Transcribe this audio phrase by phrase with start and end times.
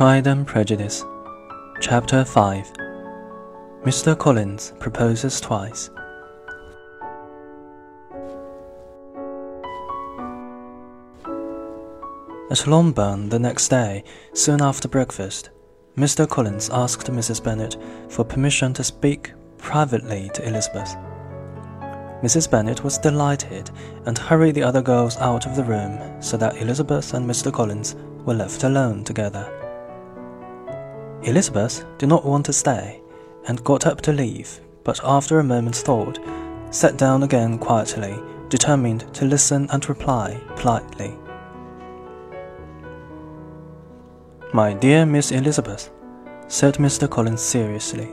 [0.00, 1.04] Pride and Prejudice,
[1.82, 2.72] Chapter 5
[3.84, 4.18] Mr.
[4.18, 5.90] Collins proposes twice.
[12.50, 14.02] At Longbourn the next day,
[14.32, 15.50] soon after breakfast,
[15.98, 16.26] Mr.
[16.26, 17.44] Collins asked Mrs.
[17.44, 17.76] Bennet
[18.08, 20.96] for permission to speak privately to Elizabeth.
[22.22, 22.50] Mrs.
[22.50, 23.70] Bennet was delighted
[24.06, 27.52] and hurried the other girls out of the room so that Elizabeth and Mr.
[27.52, 29.59] Collins were left alone together.
[31.22, 33.00] Elizabeth did not want to stay
[33.46, 36.18] and got up to leave, but after a moment's thought,
[36.70, 41.14] sat down again quietly, determined to listen and reply politely.
[44.52, 45.90] My dear Miss Elizabeth,
[46.48, 47.08] said Mr.
[47.08, 48.12] Collins seriously,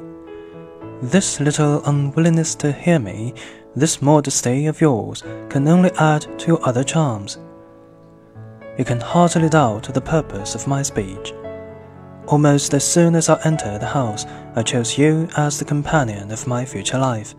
[1.02, 3.33] this little unwillingness to hear me,
[3.75, 7.38] this modesty of yours, can only add to your other charms.
[8.78, 11.33] You can hardly doubt the purpose of my speech.
[12.28, 14.25] Almost as soon as I entered the house,
[14.56, 17.34] I chose you as the companion of my future life.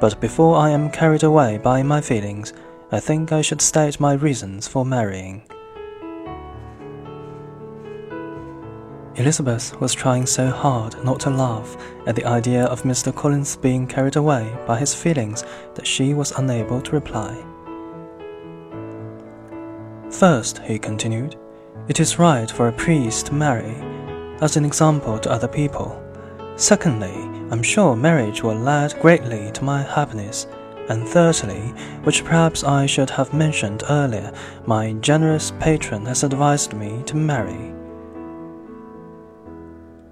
[0.00, 2.54] But before I am carried away by my feelings,
[2.90, 5.42] I think I should state my reasons for marrying.
[9.16, 13.14] Elizabeth was trying so hard not to laugh at the idea of Mr.
[13.14, 15.44] Collins being carried away by his feelings
[15.74, 17.36] that she was unable to reply.
[20.10, 21.36] First, he continued,
[21.88, 23.93] it is right for a priest to marry,
[24.40, 26.00] as an example to other people.
[26.56, 27.14] Secondly,
[27.50, 30.46] I'm sure marriage will add greatly to my happiness.
[30.88, 34.32] And thirdly, which perhaps I should have mentioned earlier,
[34.66, 37.72] my generous patron has advised me to marry.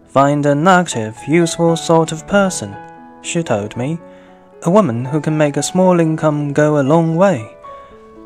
[0.06, 2.77] Find an active, useful sort of person,
[3.23, 3.98] she told me.
[4.62, 7.57] A woman who can make a small income go a long way.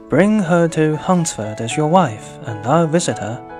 [0.08, 3.55] Bring her to Hunsford as your wife, and I'll visit her.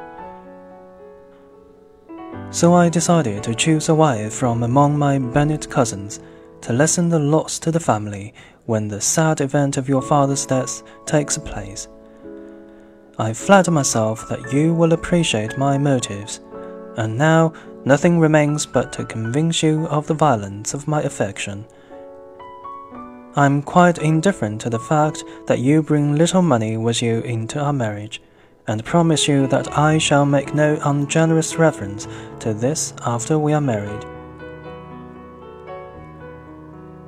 [2.56, 6.20] So I decided to choose a wife from among my Bennet cousins
[6.62, 8.32] to lessen the loss to the family
[8.64, 11.86] when the sad event of your father's death takes place.
[13.18, 16.40] I flatter myself that you will appreciate my motives,
[16.96, 17.52] and now
[17.86, 21.64] Nothing remains but to convince you of the violence of my affection.
[23.36, 27.60] I am quite indifferent to the fact that you bring little money with you into
[27.60, 28.20] our marriage,
[28.68, 32.08] and promise you that I shall make no ungenerous reference
[32.40, 34.04] to this after we are married.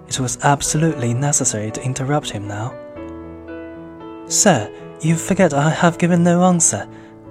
[0.06, 2.74] It was absolutely necessary to interrupt him now.
[4.26, 6.88] Sir, you forget I have given no answer.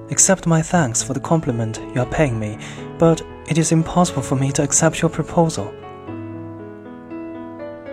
[0.09, 2.57] Accept my thanks for the compliment you are paying me,
[2.97, 5.73] but it is impossible for me to accept your proposal.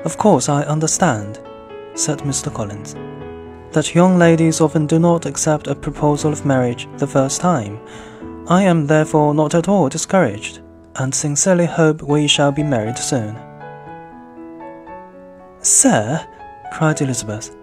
[0.05, 1.41] Of course, I understand,
[1.95, 2.53] said Mr.
[2.53, 2.95] Collins,
[3.75, 7.79] that young ladies often do not accept a proposal of marriage the first time.
[8.49, 10.61] I am therefore not at all discouraged,
[10.97, 13.37] and sincerely hope we shall be married soon.
[15.61, 16.25] Sir,
[16.73, 17.57] cried Elizabeth,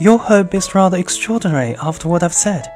[0.00, 2.66] your hope is rather extraordinary after what I've said.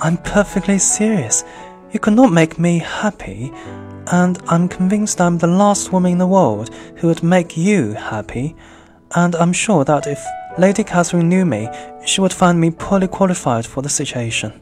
[0.00, 1.42] I'm perfectly serious.
[1.90, 3.50] You cannot make me happy,
[4.12, 8.56] and I'm convinced I'm the last woman in the world who would make you happy.
[9.14, 10.20] And I'm sure that if
[10.58, 11.68] Lady Catherine knew me,
[12.04, 14.60] she would find me poorly qualified for the situation.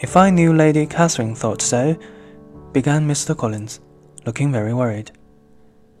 [0.00, 1.96] If I knew Lady Catherine thought so,
[2.72, 3.36] began Mr.
[3.36, 3.80] Collins,
[4.26, 5.10] looking very worried.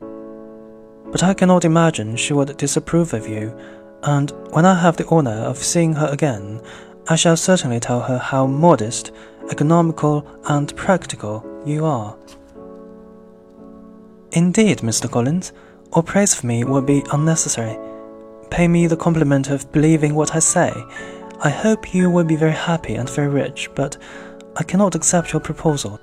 [0.00, 3.56] But I cannot imagine she would disapprove of you,
[4.02, 6.60] and when I have the honor of seeing her again,
[7.08, 9.12] I shall certainly tell her how modest,
[9.50, 12.16] economical, and practical you are.
[14.32, 15.10] Indeed, Mr.
[15.10, 15.52] Collins,
[15.94, 17.78] all praise for me would be unnecessary.
[18.50, 20.72] Pay me the compliment of believing what I say.
[21.40, 23.96] I hope you will be very happy and very rich, but
[24.56, 26.00] I cannot accept your proposal.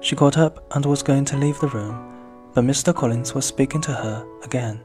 [0.00, 2.12] She got up and was going to leave the room,
[2.52, 2.94] but Mr.
[2.94, 4.80] Collins was speaking to her again.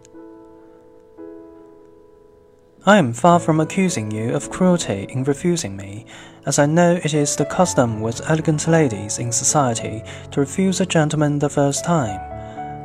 [2.86, 6.06] I am far from accusing you of cruelty in refusing me,
[6.46, 10.02] as I know it is the custom with elegant ladies in society
[10.32, 12.29] to refuse a gentleman the first time.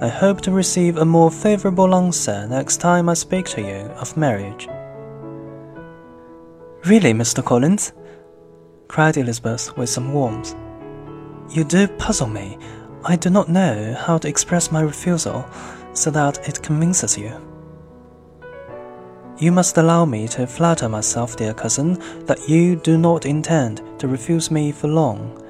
[0.04, 4.18] I hope to receive a more favorable answer next time I speak to you of
[4.18, 4.68] marriage.
[6.84, 7.42] Really, Mr.
[7.42, 7.94] Collins?
[8.86, 10.54] cried Elizabeth with some warmth.
[11.48, 12.58] You do puzzle me.
[13.02, 15.48] I do not know how to express my refusal
[15.94, 17.32] so that it convinces you.
[19.38, 21.94] You must allow me to flatter myself, dear cousin,
[22.26, 25.42] that you do not intend to refuse me for long.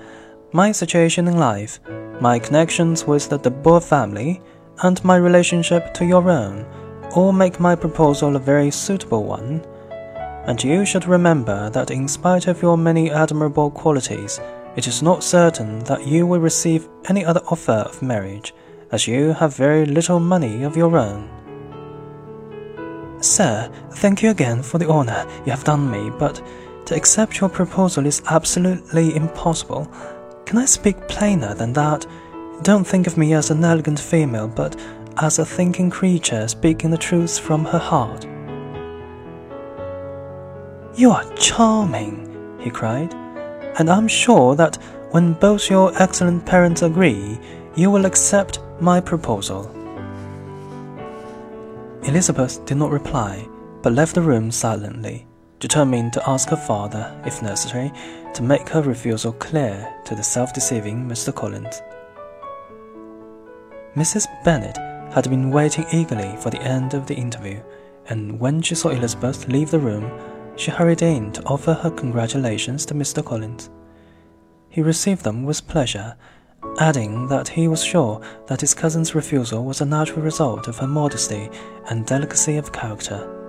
[0.52, 1.80] My situation in life,
[2.20, 4.40] my connections with the De Bourgh family,
[4.82, 6.66] and my relationship to your own
[7.12, 9.62] all make my proposal a very suitable one.
[10.46, 14.40] and you should remember that in spite of your many admirable qualities,
[14.76, 18.54] it is not certain that you will receive any other offer of marriage,
[18.92, 21.30] as you have very little money of your own.
[23.20, 26.42] Sir, thank you again for the honor you have done me, but
[26.86, 29.90] to accept your proposal is absolutely impossible.
[30.46, 32.06] Can I speak plainer than that?
[32.62, 34.76] Don't think of me as an elegant female, but
[35.18, 38.26] as a thinking creature speaking the truth from her heart.
[40.96, 43.12] You are charming, he cried,
[43.78, 44.76] and I'm sure that
[45.10, 47.38] when both your excellent parents agree,
[47.74, 49.70] you will accept my proposal.
[52.04, 53.48] Elizabeth did not reply,
[53.82, 55.26] but left the room silently,
[55.60, 57.92] determined to ask her father, if necessary,
[58.34, 61.34] to make her refusal clear to the self deceiving Mr.
[61.34, 61.80] Collins.
[63.96, 64.26] Mrs.
[64.44, 64.76] Bennet
[65.12, 67.62] had been waiting eagerly for the end of the interview,
[68.08, 70.10] and when she saw Elizabeth leave the room,
[70.56, 73.24] she hurried in to offer her congratulations to Mr.
[73.24, 73.70] Collins.
[74.68, 76.16] He received them with pleasure,
[76.80, 80.86] adding that he was sure that his cousin's refusal was a natural result of her
[80.86, 81.48] modesty
[81.88, 83.43] and delicacy of character.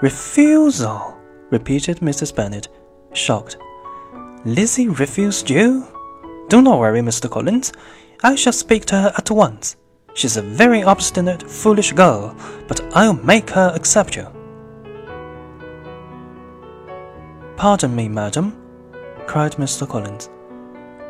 [0.00, 1.14] Refusal?
[1.50, 2.34] repeated Mrs.
[2.34, 2.68] Bennet,
[3.12, 3.58] shocked.
[4.46, 5.86] Lizzie refused you?
[6.48, 7.30] Do not worry, Mr.
[7.30, 7.72] Collins.
[8.22, 9.76] I shall speak to her at once.
[10.14, 12.34] She's a very obstinate, foolish girl,
[12.66, 14.26] but I'll make her accept you.
[17.56, 18.56] Pardon me, madam,
[19.26, 19.86] cried Mr.
[19.86, 20.30] Collins.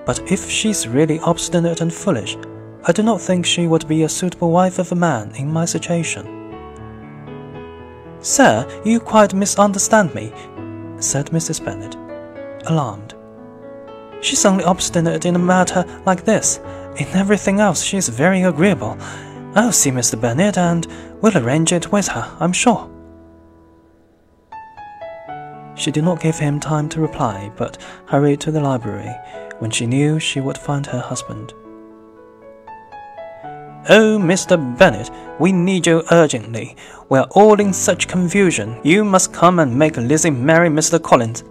[0.05, 2.37] But if she's really obstinate and foolish,
[2.85, 5.65] I do not think she would be a suitable wife of a man in my
[5.65, 6.40] situation.
[8.23, 10.33] Sir, you quite misunderstand me,
[10.99, 11.65] said Mrs.
[11.65, 11.97] Bennet,
[12.67, 13.15] alarmed.
[14.21, 16.59] She's only obstinate in a matter like this.
[16.99, 18.99] In everything else, she's very agreeable.
[19.55, 20.21] I'll see Mr.
[20.21, 20.87] Bennet and
[21.23, 22.91] we'll arrange it with her, I'm sure.
[25.75, 29.15] She did not give him time to reply, but hurried to the library
[29.61, 31.55] when she knew she would find her husband.
[33.89, 34.59] Oh, Mr.
[34.77, 35.11] Bennet,
[35.41, 36.77] we need you urgently.
[37.09, 38.79] We are all in such confusion.
[38.85, 41.03] You must come and make Lizzie marry Mr.
[41.03, 41.45] Collins.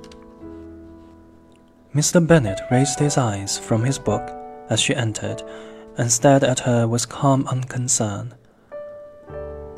[1.95, 2.25] Mr.
[2.25, 4.29] Bennet raised his eyes from his book
[4.69, 5.41] as she entered
[5.97, 8.35] and stared at her with calm unconcern.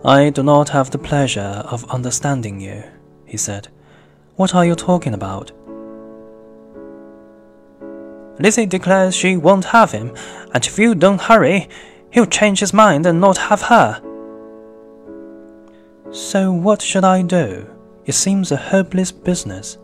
[0.03, 2.83] I do not have the pleasure of understanding you,
[3.25, 3.69] he said.
[4.36, 5.53] What are you talking about?
[8.39, 10.13] Lizzie declares she won't have him,
[10.53, 11.69] and if you don't hurry,
[12.11, 14.01] he'll change his mind and not have her.
[16.11, 17.69] So what should I do?
[18.05, 19.77] It seems a hopeless business.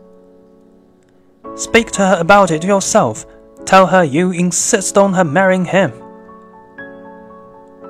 [1.54, 3.26] Speak to her about it yourself.
[3.64, 5.92] Tell her you insist on her marrying him.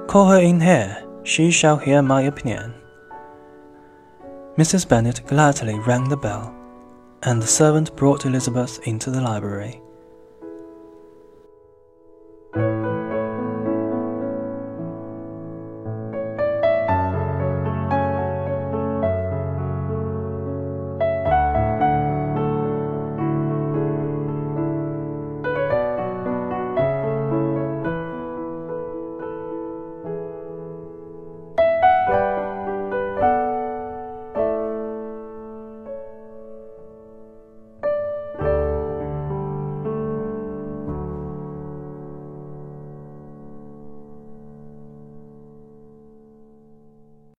[0.06, 1.04] Call her in here.
[1.24, 2.74] She shall hear my opinion.
[4.56, 4.88] Mrs.
[4.88, 6.54] Bennet gladly rang the bell,
[7.22, 9.82] and the servant brought Elizabeth into the library.